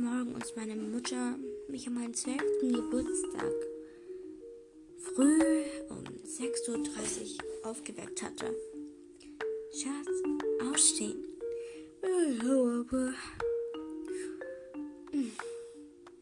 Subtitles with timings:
[0.00, 1.38] Morgen, als meine Mutter
[1.68, 2.38] mich an meinen 12.
[2.62, 3.52] Geburtstag
[4.96, 8.56] früh um 6.30 Uhr aufgeweckt hatte.
[9.74, 10.08] Schatz,
[10.66, 11.22] aufstehen.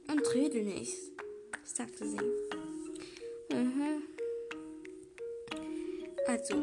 [0.09, 0.97] Und rede nicht,
[1.63, 2.17] sagte sie.
[3.55, 4.03] Mhm.
[6.27, 6.55] Also,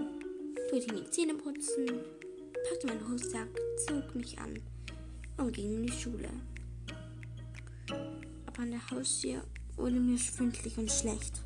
[0.70, 1.86] tut die Zähne putzen,
[2.70, 3.48] packte meinen Rucksack,
[3.88, 4.62] zog mich an
[5.38, 6.30] und ging in die Schule.
[8.58, 9.44] An der Haustür
[9.76, 11.42] wurde mir schwindlig und schlecht.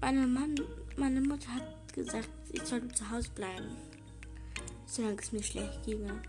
[0.00, 0.54] Meine, Mann,
[0.98, 3.70] meine Mutter hat gesagt, ich sollte zu Hause bleiben,
[4.84, 6.20] solange es mir schlecht ginge.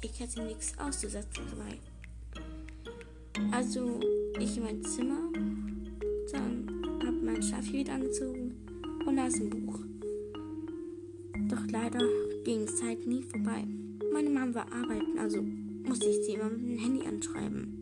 [0.00, 1.78] Ich hatte nichts auszusetzen dabei.
[3.52, 4.00] Also
[4.40, 5.30] ich in mein Zimmer,
[6.32, 8.56] dann habe mein Schaffi wieder angezogen
[9.06, 9.78] und las ein Buch.
[11.48, 12.00] Doch leider
[12.44, 13.64] ging Zeit nie vorbei.
[14.12, 17.81] Meine Mom war arbeiten, also musste ich sie immer mit dem Handy anschreiben.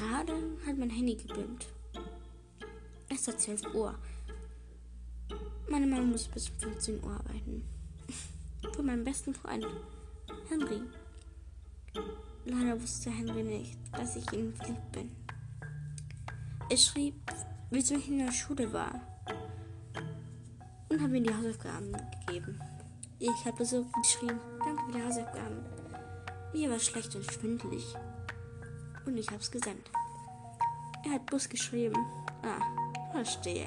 [0.00, 0.32] Gerade
[0.66, 1.66] hat mein Handy gebimmt.
[3.10, 3.94] Es war 12 Uhr.
[5.68, 7.62] Meine Mama muss bis 15 Uhr arbeiten.
[8.74, 9.66] Für meinen besten Freund,
[10.48, 10.80] Henry.
[12.46, 15.10] Leider wusste Henry nicht, dass ich ihm verliebt bin.
[16.70, 17.16] Ich schrieb,
[17.68, 19.02] wieso ich in der Schule war.
[20.88, 21.92] Und habe mir die Hausaufgaben
[22.26, 22.58] gegeben.
[23.18, 25.58] Ich habe so geschrieben, danke für die Hausaufgaben.
[26.54, 27.84] Mir war schlecht und schwindelig.
[29.06, 29.90] Und ich habe es gesendet.
[31.04, 31.96] Er hat Bus geschrieben.
[32.42, 32.60] Ah,
[33.12, 33.66] Verstehe.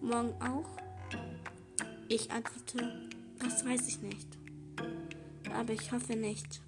[0.00, 0.68] Morgen auch?
[2.08, 3.08] Ich antworte,
[3.38, 4.38] das weiß ich nicht.
[5.54, 6.60] Aber ich hoffe nicht.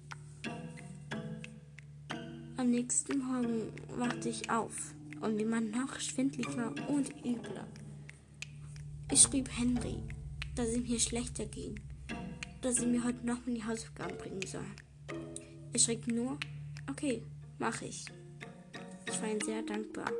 [2.57, 7.67] Am nächsten Morgen wachte ich auf und mir war noch schwindlicher und übler.
[9.11, 9.97] Ich schrieb Henry,
[10.55, 11.79] dass es mir schlechter ging,
[12.61, 14.65] dass sie mir heute noch die Hausaufgaben bringen soll.
[15.73, 16.37] Er schrieb nur,
[16.89, 17.23] okay,
[17.61, 18.05] mach ich.
[19.07, 20.11] Ich war ihm sehr dankbar.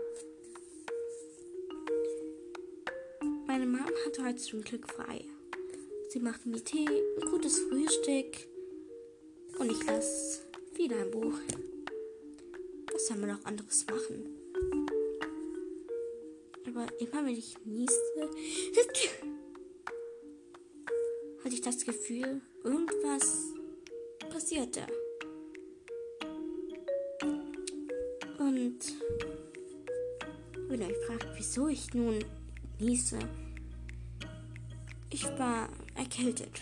[3.47, 5.25] Meine Mom hatte heute zum Glück frei.
[6.09, 8.47] Sie machte mir Tee, ein gutes Frühstück
[9.57, 10.43] und ich las
[10.75, 11.33] wieder ein Buch.
[12.93, 14.37] Was soll man noch anderes machen?
[16.67, 18.21] Aber immer wenn ich nieste,
[21.43, 23.47] hatte ich das Gefühl, irgendwas
[24.29, 24.85] passierte.
[30.81, 32.23] Ihr euch fragt, wieso ich nun
[32.79, 33.19] niese,
[35.09, 36.61] ich war erkältet.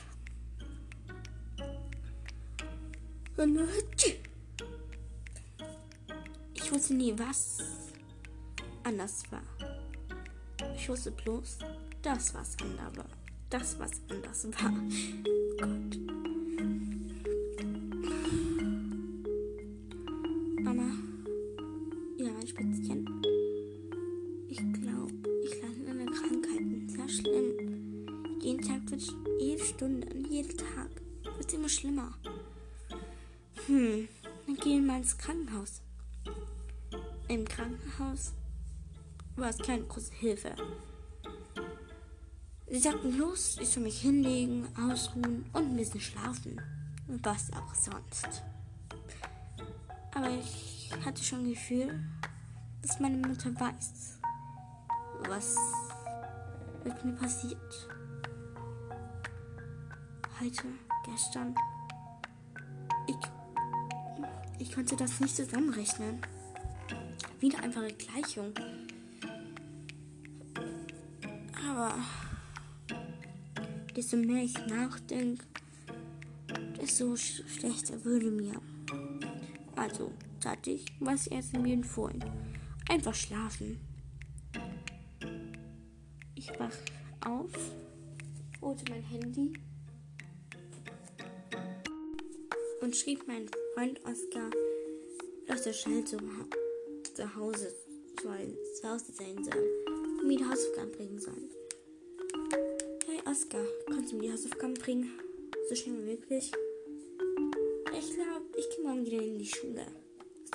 [6.54, 7.60] Ich wusste nie, was
[8.84, 9.44] anders war.
[10.76, 11.60] Ich wusste bloß,
[12.02, 13.06] das was anders war.
[13.50, 14.74] Das was anders war.
[15.60, 16.19] Gott.
[28.92, 29.02] Wird
[29.40, 30.90] jede Stunde, jeden Tag
[31.38, 32.14] wird immer schlimmer.
[33.68, 34.08] Hm,
[34.46, 35.82] dann gehen wir mal ins Krankenhaus.
[37.28, 38.34] Im Krankenhaus
[39.36, 40.56] war es keine große Hilfe.
[42.68, 46.62] Sie sagten los, ich soll mich hinlegen, ausruhen und ein bisschen schlafen.
[47.08, 48.44] Was auch sonst.
[50.14, 52.00] Aber ich hatte schon ein Gefühl,
[52.82, 54.20] dass meine Mutter weiß,
[55.28, 55.56] was
[56.84, 57.90] mit mir passiert.
[60.42, 60.64] Heute,
[61.04, 61.54] gestern.
[63.08, 63.18] Ich,
[64.58, 66.22] ich konnte das nicht zusammenrechnen.
[67.42, 68.54] Wieder einfache Gleichung.
[71.70, 71.94] Aber
[73.94, 75.44] desto mehr ich nachdenke,
[76.82, 78.62] desto schlechter würde mir.
[79.76, 82.24] Also tat ich, was er mir empfohlen.
[82.88, 83.78] Einfach schlafen.
[86.34, 86.78] Ich wach
[87.26, 87.52] auf,
[88.62, 89.52] holte mein Handy
[92.90, 93.46] und schrieb meinem
[93.76, 94.50] Freund Oskar,
[95.46, 96.18] dass er schnell zu,
[97.14, 97.72] zu Hause
[98.16, 99.70] zu Hause sein soll
[100.20, 101.38] und mir die Hausaufgaben bringen soll.
[103.06, 105.12] Hey Oskar, kannst du mir die Hausaufgaben bringen?
[105.70, 106.52] So schnell wie möglich.
[107.94, 109.86] Ich glaube, ich gehe morgen wieder in die Schule.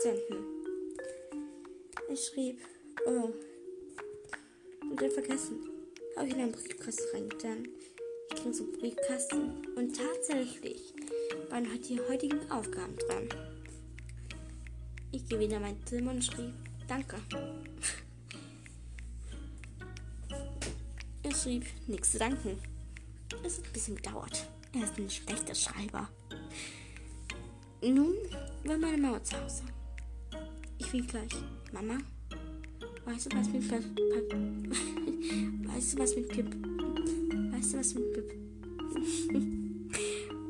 [0.02, 0.44] Senden.
[2.08, 2.58] Ich schrieb,
[3.06, 3.30] oh.
[4.80, 5.70] Und dann vergessen.
[6.16, 7.68] Habe ich in einen Briefkasten reingetan.
[8.34, 10.94] Ich ging zum Briefkasten und tatsächlich
[11.54, 13.28] waren die heutigen Aufgaben dran.
[15.12, 16.52] Ich gehe wieder in mein Zimmer und schrieb,
[16.88, 17.16] danke.
[21.22, 22.58] Er schrieb, nichts zu danken.
[23.44, 24.48] Es hat ein bisschen gedauert.
[24.72, 26.08] Er ist ein schlechter Schreiber.
[27.80, 28.16] Nun
[28.64, 29.62] war meine Mama zu Hause.
[30.78, 31.30] Ich rief gleich,
[31.72, 31.98] Mama,
[33.04, 33.76] weißt du, was mit pa
[35.72, 36.46] Weißt du, was mit Pip?
[37.52, 38.34] Weißt du, was mit Pip?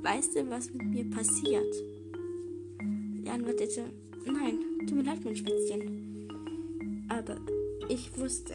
[0.05, 1.75] weißt du, was mit mir passiert?
[3.23, 3.91] Sie antwortete,
[4.27, 6.29] nein, tut mir leid, mein Spätzchen.
[7.09, 7.37] Aber
[7.89, 8.55] ich wusste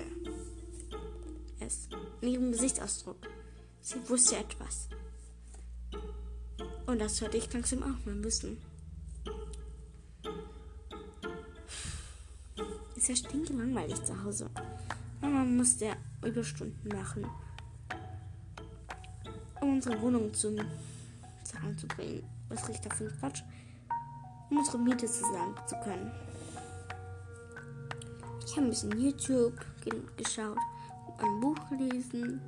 [1.60, 1.90] es.
[2.22, 3.18] In ihrem Gesichtsausdruck.
[3.81, 4.90] Sie wusste etwas.
[6.86, 8.57] Und das sollte ich langsam auch mal wissen.
[12.95, 14.50] Ist ja stinkelangweilig zu Hause.
[15.22, 17.25] Mama musste Überstunden machen,
[19.62, 20.52] um unsere Wohnung zu
[21.88, 22.24] bringen.
[22.50, 23.44] Was riecht davon Quatsch?
[24.50, 26.12] Um unsere Miete zu sagen zu können.
[28.46, 29.54] Ich habe ein bisschen YouTube
[30.18, 30.57] geschaut,
[31.19, 32.42] ein Buch gelesen.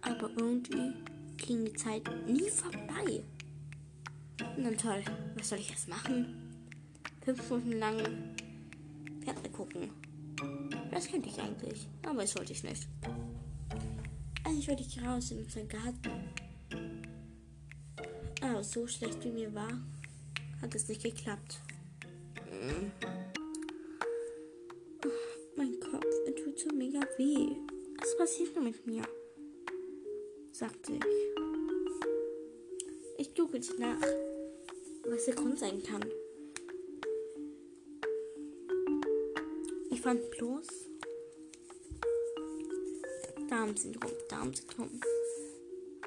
[0.00, 0.94] Aber irgendwie
[1.36, 3.24] ging die Zeit nie vorbei.
[4.56, 5.02] Na toll,
[5.36, 6.54] was soll ich jetzt machen?
[7.24, 7.98] Fünf Stunden lang
[9.24, 9.90] Fernsehen gucken.
[10.92, 12.86] Das könnte ich eigentlich, aber das wollte ich nicht.
[14.44, 16.28] Eigentlich wollte ich raus in unseren Garten.
[18.40, 19.72] Aber so schlecht wie mir war,
[20.60, 21.60] hat es nicht geklappt.
[22.50, 22.92] Mm.
[25.56, 27.56] Mein Kopf, er tut so mega weh.
[27.98, 29.02] Was passiert nur mit mir?
[30.52, 31.02] sagte ich.
[33.18, 33.98] Ich googelte nach
[35.04, 36.04] was der Grund sein kann.
[40.02, 40.66] Fand bloß
[43.48, 45.00] Darmsyndrom, Darmsyndrom.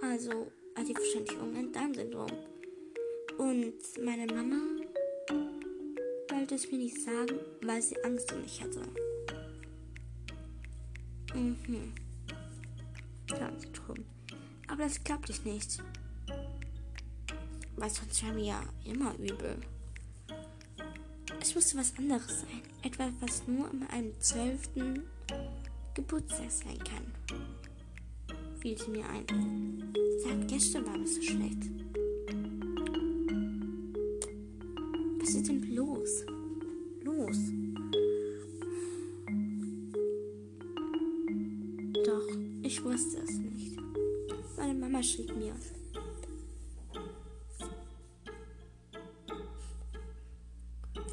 [0.01, 2.31] Also hatte ich wahrscheinlich irgendein Darmsyndrom.
[3.37, 4.57] Und meine Mama
[6.29, 8.81] wollte es mir nicht sagen, weil sie Angst um mich hatte.
[11.33, 11.93] Mhm.
[13.27, 14.05] Darmsyndrom.
[14.67, 15.81] Aber das glaubte ich nicht
[17.77, 19.57] weil sonst wäre mir ja immer übel.
[21.47, 22.63] Es musste was anderes sein.
[22.81, 25.03] Etwas, was nur an einem zwölften
[25.93, 27.13] Geburtstag sein kann.
[28.59, 29.93] Fiel sie mir ein.
[30.23, 31.69] Seit gestern war es so schlecht.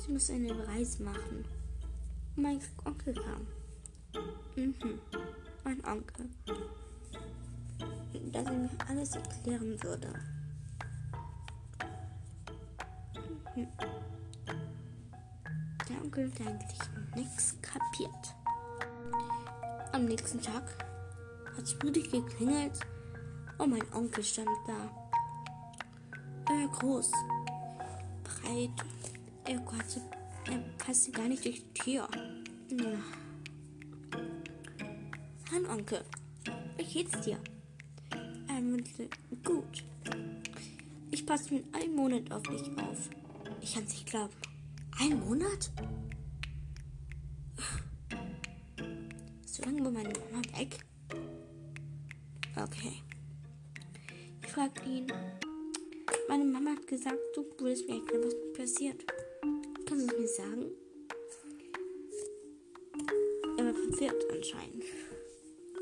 [0.09, 1.45] Muss eine Reise machen.
[2.37, 3.47] Mein Onkel kam.
[4.57, 4.75] Mhm,
[5.65, 6.29] mein Onkel.
[8.33, 10.09] Dass er mir alles erklären würde.
[13.55, 13.69] Mhm.
[15.89, 16.81] Der Onkel hat eigentlich
[17.15, 18.35] nichts kapiert.
[19.93, 20.65] Am nächsten Tag
[21.57, 22.81] hat es mutig geklingelt
[23.59, 24.91] und mein Onkel stand da.
[26.49, 27.13] Er war groß,
[28.25, 28.71] breit
[29.45, 30.01] Oh Gott,
[30.47, 32.09] er passte gar nicht durch die Tür.
[35.51, 36.05] Hallo Onkel,
[36.77, 37.39] wie geht's dir?
[38.49, 39.09] Er meinte,
[39.45, 39.85] gut.
[41.11, 43.11] Ich passe mit einem Monat auf dich auf.
[43.61, 44.33] Ich kann es nicht glauben.
[45.01, 45.71] Ein Monat?
[49.45, 50.79] So lange war meine Mama weg?
[52.57, 53.03] Okay.
[54.43, 55.07] Ich fragte ihn.
[56.29, 59.12] Meine Mama hat gesagt, du würdest mir erklären, was passiert.
[59.95, 60.71] Es mir sagen?
[63.59, 64.85] Er war verwirrt anscheinend.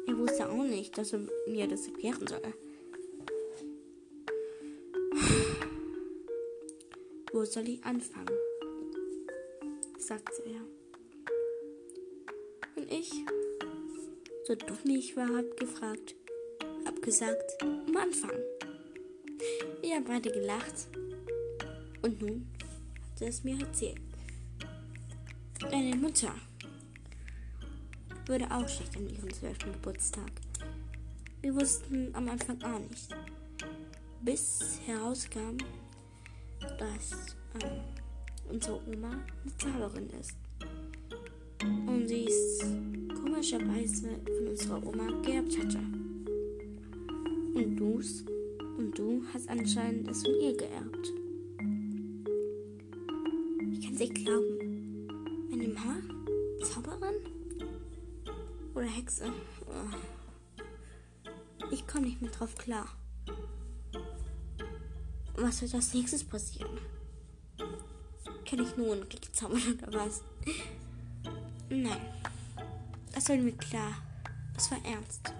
[0.08, 2.42] Er wusste auch nicht, dass er mir das erklären soll.
[7.32, 8.36] Wo soll ich anfangen?
[9.96, 10.60] sagte er.
[12.74, 13.12] Und ich,
[14.44, 16.16] so dumm ich war, hab gefragt,
[16.84, 18.36] hab gesagt, am Anfang.
[19.82, 20.88] Wir haben beide gelacht.
[22.02, 22.49] Und nun
[23.20, 24.00] hat er es mir erzählt.
[25.70, 26.34] Deine Mutter
[28.26, 30.30] wurde auch schlecht an ihrem zwölften Geburtstag.
[31.42, 33.14] Wir wussten am Anfang auch nicht,
[34.22, 35.58] bis herauskam,
[36.78, 37.80] dass ähm,
[38.48, 40.36] unsere Oma eine Zauberin ist.
[41.62, 42.60] Und sie es
[43.22, 45.78] komischerweise von unserer Oma geerbt hatte.
[47.54, 48.24] Und du's
[48.78, 51.12] und du hast anscheinend es von ihr geerbt.
[54.00, 55.06] Nicht glauben.
[55.50, 55.96] Meine Mama?
[56.64, 57.16] Zauberin?
[58.74, 59.30] Oder Hexe?
[59.66, 59.94] Oh.
[61.70, 62.86] Ich komme nicht mehr drauf klar.
[65.36, 66.78] Was wird als nächstes passieren?
[68.48, 69.28] Kann ich nur einen Krieg
[69.86, 70.22] oder was?
[71.68, 72.00] Nein.
[73.12, 73.98] Das war mir klar.
[74.56, 75.30] Es war ernst.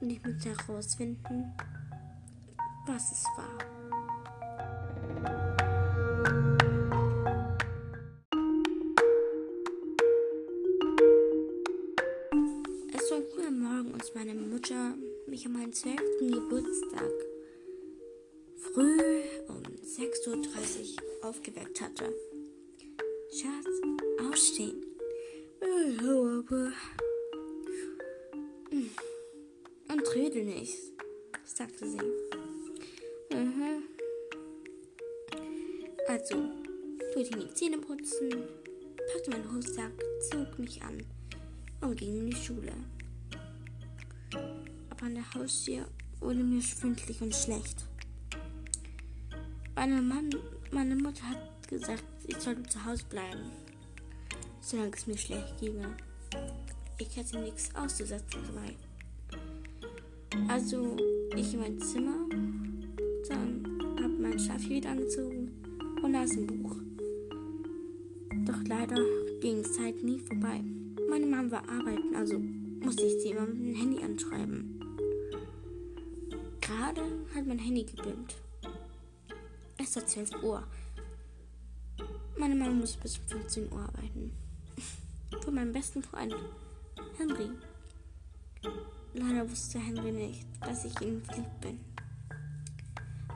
[0.00, 1.52] und ich musste herausfinden,
[2.86, 3.73] was es war.
[12.96, 14.94] Es war früh am Morgen, als meine Mutter
[15.26, 15.96] mich an meinen 12.
[16.20, 17.12] Geburtstag
[18.56, 22.14] früh um 6.30 Uhr aufgeweckt hatte.
[23.30, 24.82] Schatz, aufstehen.
[29.88, 30.78] Und rede nicht,
[31.44, 32.43] sagte sie.
[37.30, 38.30] Mir die Zähne putzen,
[39.12, 39.92] packte meinen Rucksack,
[40.30, 41.02] zog mich an
[41.80, 42.72] und ging in die Schule.
[44.90, 45.86] Aber an der Haustür
[46.20, 47.86] wurde mir schwindlig und schlecht.
[49.74, 50.34] Meine, Mann,
[50.70, 53.50] meine Mutter hat gesagt, ich sollte zu Hause bleiben,
[54.60, 55.96] solange es mir schlecht ginge.
[56.98, 58.74] Ich hatte nichts auszusetzen dabei.
[60.48, 60.96] Also
[61.36, 62.28] ich in mein Zimmer,
[63.28, 63.64] dann
[64.00, 65.50] habe mein Schaf wieder angezogen
[66.02, 66.76] und las ein Buch.
[68.54, 68.96] Doch leider
[69.40, 70.62] ging die Zeit nie vorbei.
[71.10, 74.80] Meine Mama war arbeiten, also musste ich sie immer mit dem Handy anschreiben.
[76.60, 77.02] Gerade
[77.34, 78.36] hat mein Handy gebimmt.
[79.76, 80.62] Es war 12 Uhr.
[82.38, 84.30] Meine Mama muss bis 15 Uhr arbeiten.
[85.44, 86.36] Von meinem besten Freund,
[87.18, 87.50] Henry.
[89.14, 91.80] Leider wusste Henry nicht, dass ich ihm verliebt bin.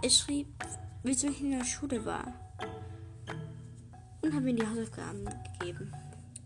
[0.01, 0.47] Ich schrieb,
[1.03, 2.48] wieso ich in der Schule war
[4.29, 5.25] und habe mir die Hausaufgaben
[5.59, 5.91] gegeben.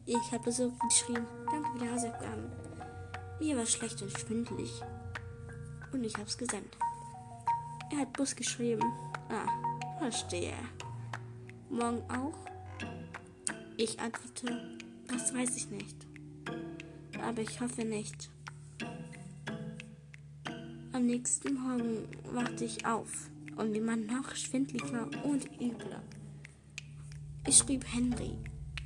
[0.06, 2.52] Ich habe so geschrieben, danke für die Hausaufgaben.
[3.40, 4.70] Mir war schlecht und schwindelig.
[5.92, 6.76] Und ich habe es gesendet.
[7.90, 8.84] Er hat Bus geschrieben.
[9.28, 9.48] Ah,
[9.98, 10.54] verstehe.
[11.70, 12.38] Morgen auch?
[13.76, 16.06] Ich antworte, das weiß ich nicht.
[17.20, 18.30] Aber ich hoffe nicht.
[20.92, 26.00] Am nächsten Morgen wachte ich auf und mir war noch schwindlicher und übler.
[27.44, 28.38] Ich schrieb Henry,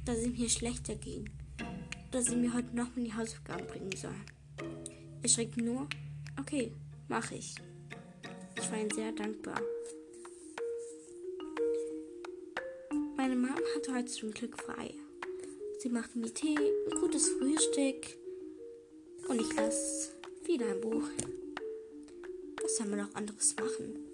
[0.06, 1.28] dass es mir schlechter ging,
[2.10, 4.14] dass sie mir heute noch mal die Hausaufgaben bringen soll.
[5.22, 5.86] Ich schrieb nur,
[6.40, 6.72] okay,
[7.08, 7.54] mach ich.
[8.58, 9.60] Ich war ihm sehr dankbar.
[13.16, 14.94] Meine Mom hatte heute zum Glück frei.
[15.80, 18.16] Sie machte mir Tee, ein gutes Frühstück
[19.28, 20.12] und ich las
[20.46, 21.04] wieder ein Buch.
[22.62, 24.05] Was soll man noch anderes machen?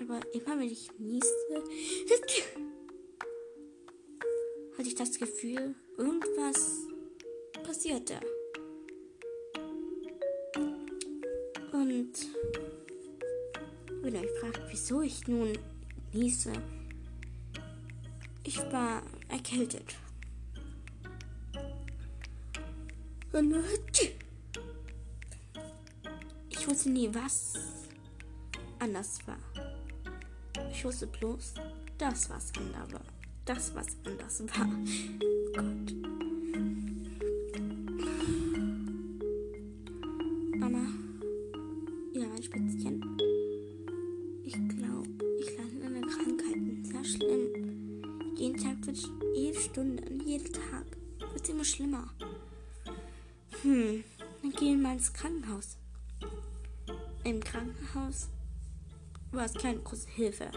[0.00, 1.28] Aber immer wenn ich nieste,
[4.78, 6.86] hatte ich das Gefühl, irgendwas
[7.62, 8.18] passierte.
[11.72, 12.12] Und
[14.02, 15.58] wenn ihr euch fragt, wieso ich nun
[16.12, 16.52] niese,
[18.44, 19.96] ich war erkältet.
[26.48, 27.54] Ich wusste nie, was
[28.78, 29.49] anders war.
[30.80, 31.52] Ich wusste bloß,
[31.98, 33.02] das was anders war.
[33.44, 34.66] Das was anders war.
[35.54, 35.92] Gott.
[40.56, 40.86] Mama.
[42.14, 43.18] Ja, mein Spitzchen.
[44.42, 46.86] Ich glaube, ich lande in einer Krankheit.
[46.86, 48.34] Sehr schlimm.
[48.38, 48.96] Jeden Tag wird
[49.34, 50.86] jede Stunde, jeden Tag
[51.18, 52.08] wird es immer schlimmer.
[53.60, 54.02] Hm,
[54.40, 55.76] dann gehen wir mal ins Krankenhaus.
[57.24, 58.28] Im Krankenhaus
[59.32, 60.50] war es keine große Hilfe.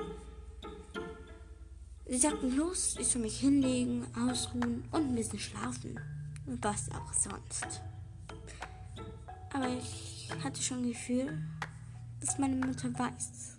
[2.06, 6.00] Sie sagten los, ich soll mich hinlegen, ausruhen und ein bisschen schlafen.
[6.46, 7.82] Was auch sonst.
[9.54, 11.42] Aber ich hatte schon ein Gefühl,
[12.20, 13.58] dass meine Mutter weiß,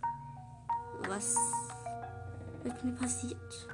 [1.09, 1.37] was
[2.63, 3.69] mit mir passiert.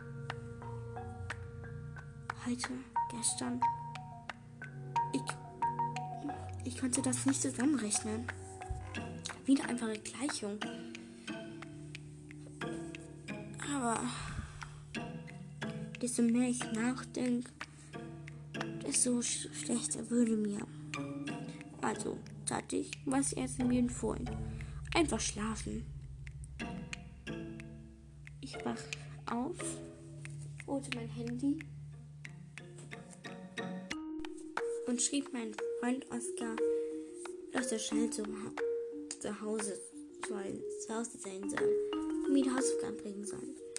[2.46, 2.68] Heute,
[3.10, 3.60] gestern,
[5.12, 5.22] ich,
[6.64, 8.26] ich konnte das nicht zusammenrechnen.
[9.46, 10.58] Wieder einfache Gleichung.
[13.80, 13.98] Aber
[16.02, 17.50] desto mehr ich nachdenke,
[18.86, 20.66] desto schlechter würde mir.
[21.80, 24.28] Also tat ich, was er mir empfohlen.
[24.94, 25.86] Einfach schlafen.
[28.42, 28.82] Ich wach
[29.32, 29.56] auf,
[30.66, 31.60] holte mein Handy
[34.88, 36.56] und schrieb meinen Freund Oskar,
[37.52, 38.24] dass er schnell zu,
[39.40, 39.78] Hause
[40.28, 41.90] soll, zu Hause sein soll
[42.30, 43.69] mir die Hausaufgaben bringen soll.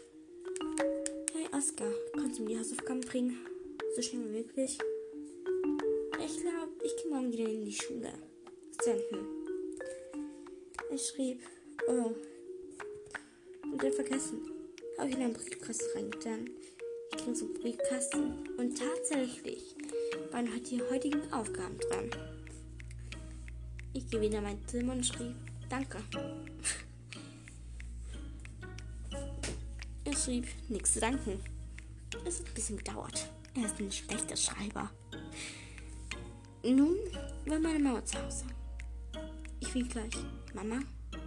[1.61, 3.37] Oskar, kannst du mir die Hausaufgaben bringen?
[3.95, 4.79] So schnell wie möglich.
[6.17, 8.11] Ich glaube, ich gehe morgen wieder in die Schule.
[8.81, 9.27] Senden.
[10.91, 11.39] Ich schrieb,
[11.87, 12.15] oh,
[13.73, 14.41] wieder vergessen.
[14.97, 16.49] Habe ich in einen Briefkasten reingetan.
[17.11, 19.75] Ich ging zum Briefkasten und tatsächlich
[20.31, 22.09] waren heute die heutigen Aufgaben dran.
[23.93, 25.35] Ich gehe wieder in mein Zimmer und schrieb,
[25.69, 25.99] danke.
[30.05, 31.50] er schrieb, nichts zu danken.
[32.25, 33.29] Es hat ein bisschen gedauert.
[33.55, 34.91] Er ist ein schlechter Schreiber.
[36.63, 36.97] Nun
[37.45, 38.45] war meine Mama zu Hause.
[39.59, 40.13] Ich will gleich.
[40.53, 40.79] Mama,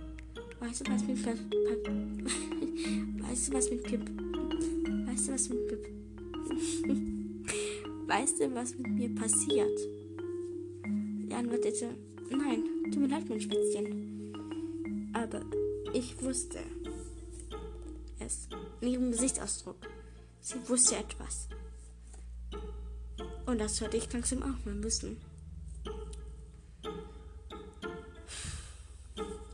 [0.60, 1.38] weißt du, was mit Pip...
[3.22, 4.00] weißt du, was mit Pip...
[5.06, 5.88] Weißt du, was mit Pip...
[8.06, 9.78] weißt du, was mit mir passiert?
[11.26, 11.96] Sie antwortete,
[12.30, 14.32] nein, tut mir leid, mein Spätzchen.
[15.14, 15.40] Aber
[15.92, 16.58] ich wusste
[18.20, 18.48] es
[18.80, 19.93] in ihrem Gesichtsausdruck.
[20.46, 21.48] Sie wusste etwas.
[23.46, 25.16] Und das sollte ich langsam auch mal wissen.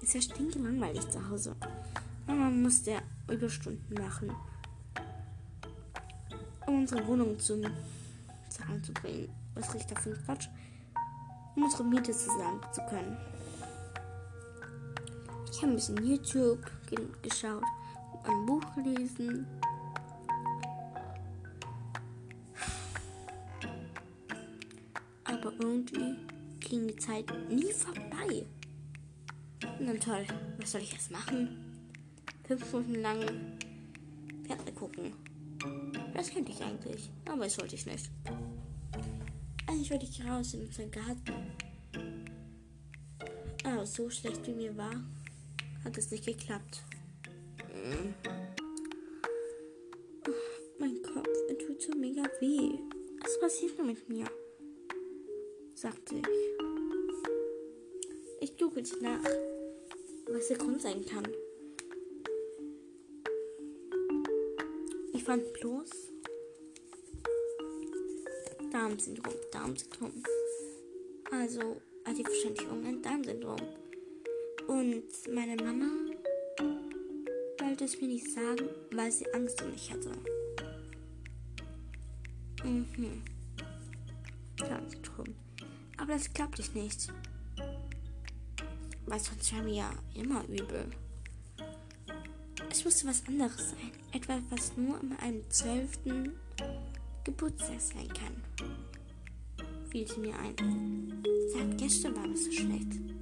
[0.01, 1.55] Ist ja stinkelangweilig zu Hause.
[2.27, 4.35] Mama musste Überstunden machen,
[6.67, 7.63] um unsere Wohnung zum
[8.49, 9.33] Zahlen zu bringen.
[9.55, 10.49] Was riecht davon Quatsch?
[11.55, 13.17] Um unsere Miete zusammen zu können.
[15.53, 16.69] Ich habe ein bisschen YouTube
[17.23, 17.63] geschaut,
[18.25, 19.47] ein Buch gelesen
[25.61, 26.17] irgendwie
[26.61, 28.47] ging die Zeit nie vorbei.
[29.61, 30.27] Dann toll,
[30.59, 31.81] was soll ich jetzt machen?
[32.47, 33.21] Fünf Stunden lang
[34.47, 35.13] Fernsehen gucken.
[36.15, 38.11] Das könnte ich eigentlich, aber das wollte ich nicht.
[39.67, 41.33] Eigentlich wollte ich raus in unseren Garten.
[43.65, 45.05] Aber so schlecht wie mir war,
[45.85, 46.83] hat es nicht geklappt.
[47.69, 48.15] Mm.
[50.79, 51.29] Mein Kopf,
[51.67, 52.79] tut so mega weh.
[53.23, 54.27] Was passiert nur mit mir?
[55.81, 56.27] Sagte ich.
[58.43, 59.25] Ich googelte nach,
[60.27, 61.27] was der Grund sein kann.
[65.15, 65.91] Ich fand bloß
[68.71, 70.23] Darmsyndrom, Darmsyndrom.
[71.31, 73.61] Also hatte ich wahrscheinlich irgendein Darmsyndrom.
[74.67, 75.89] Und meine Mama
[77.59, 80.13] wollte es mir nicht sagen, weil sie Angst um mich hatte.
[82.65, 83.23] Mhm.
[84.59, 85.35] Darmsyndrom.
[86.01, 87.13] Aber das klappt nicht.
[89.07, 90.87] Weil sonst wäre mir ja immer übel.
[92.71, 93.91] Es musste was anderes sein.
[94.13, 96.33] Etwas, was nur an einem zwölften
[97.25, 98.43] Geburtstag sein kann.
[99.91, 101.23] Fiel mir ein.
[101.53, 103.20] Seit gestern war es so schlecht.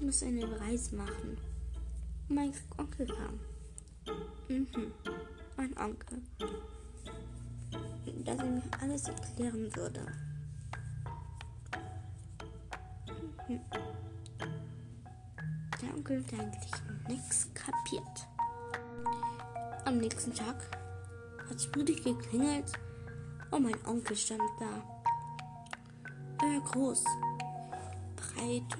[0.00, 1.36] Sie muss eine Reise machen.
[2.28, 3.38] Mein Onkel kam.
[4.48, 4.92] Mhm,
[5.58, 6.22] mein Onkel.
[8.24, 10.00] Dass er mir alles erklären würde.
[13.46, 13.60] Mhm.
[15.82, 16.72] Der Onkel hat eigentlich
[17.06, 18.26] nichts kapiert.
[19.84, 20.56] Am nächsten Tag
[21.46, 22.72] hat es mutig geklingelt
[23.50, 24.82] und mein Onkel stand da.
[26.38, 27.04] Er war groß,
[28.16, 28.78] breit,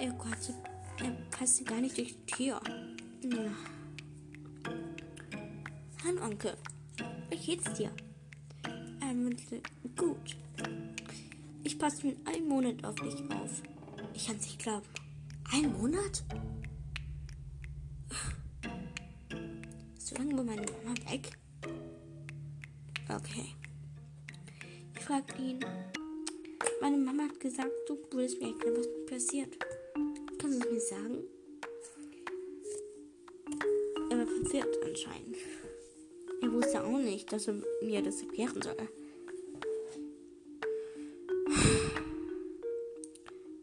[0.00, 0.54] er, konnte,
[0.98, 2.60] er passte gar nicht durch die Tür.
[3.22, 3.50] Ja.
[6.04, 6.56] Hallo Onkel,
[7.28, 7.90] wie geht's dir?
[9.00, 9.60] Er meinte,
[9.96, 10.36] gut.
[11.62, 13.62] Ich passe mit einem Monat auf dich auf.
[14.14, 14.86] Ich kann es nicht glauben.
[15.52, 16.24] Ein Monat?
[19.98, 21.30] So lange war meine Mama weg?
[23.08, 23.54] Okay
[25.10, 25.58] fragte ihn.
[26.80, 29.56] Meine Mama hat gesagt, du würdest mir erklären, was passiert.
[30.40, 31.18] Kannst du es mir sagen?
[34.08, 35.36] Er war verwirrt anscheinend.
[36.40, 38.88] Er wusste auch nicht, dass er mir das erklären soll.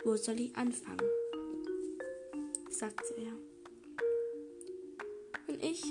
[0.04, 1.10] Wo soll ich anfangen?
[2.70, 3.34] sagte er.
[5.48, 5.84] Und ich,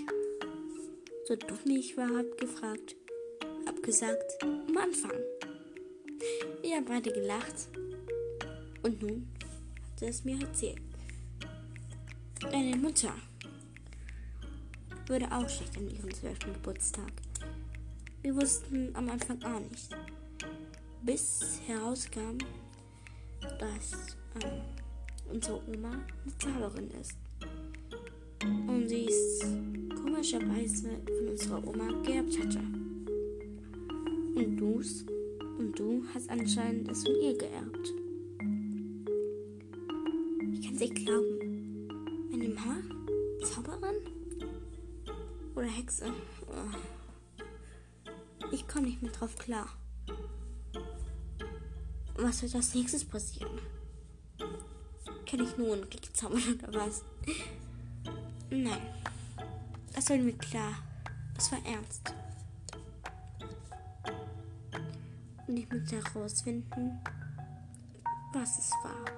[1.24, 2.94] so dumm ich war, hab gefragt,
[3.66, 5.18] hab gesagt, am Anfang.
[6.62, 7.68] Wir haben beide gelacht.
[8.84, 9.26] Und nun
[10.04, 10.82] es mir erzählt.
[12.40, 13.14] Deine Mutter
[15.08, 17.12] wurde auch schlecht an ihrem zwölften Geburtstag.
[18.22, 19.96] Wir wussten am Anfang auch nicht.
[21.02, 22.38] Bis herauskam,
[23.58, 24.62] dass ähm,
[25.32, 27.16] unsere Oma eine Zauberin ist.
[28.42, 29.40] Und sie es
[29.94, 32.58] komischerweise von unserer Oma geerbt hatte.
[34.34, 35.04] Und du's
[35.58, 38.05] und du hast anscheinend es von ihr geerbt.
[40.78, 41.88] Nicht glauben.
[42.30, 42.76] Meine Mama?
[43.42, 43.96] Zauberin?
[45.54, 46.12] Oder Hexe?
[46.48, 46.76] Oh.
[48.52, 49.70] Ich komme nicht mehr drauf klar.
[52.16, 53.58] Was wird als nächstes passieren?
[55.24, 57.02] Kann ich nur unglücklich zaubern oder was?
[58.50, 58.94] Nein.
[59.94, 60.74] Das war mir klar.
[61.38, 62.12] Es war ernst.
[65.46, 67.00] Und ich musste herausfinden,
[68.34, 69.15] was es war.